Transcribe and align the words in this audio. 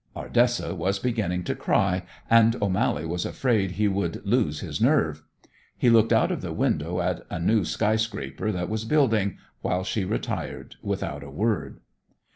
Ardessa 0.15 0.73
was 0.73 0.97
beginning 0.97 1.43
to 1.43 1.53
cry, 1.53 2.01
and 2.27 2.55
O'Mally 2.59 3.05
was 3.05 3.23
afraid 3.23 3.73
he 3.73 3.87
would 3.87 4.25
lose 4.25 4.61
his 4.61 4.81
nerve. 4.81 5.21
He 5.77 5.91
looked 5.91 6.11
out 6.11 6.31
of 6.31 6.41
the 6.41 6.51
window 6.53 6.99
at 7.01 7.23
a 7.29 7.37
new 7.39 7.63
sky 7.65 7.97
scraper 7.97 8.51
that 8.51 8.67
was 8.67 8.83
building, 8.83 9.37
while 9.61 9.83
she 9.83 10.03
retired 10.03 10.75
without 10.81 11.21
a 11.21 11.29
word. 11.29 11.81